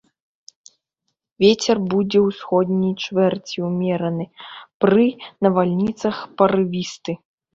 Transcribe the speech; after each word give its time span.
Вецер 1.43 1.77
будзе 1.91 2.19
ўсходняй 2.29 2.95
чвэрці 3.03 3.57
ўмераны, 3.67 4.25
пры 4.85 5.05
навальніцах 5.47 6.15
парывісты. 6.43 7.11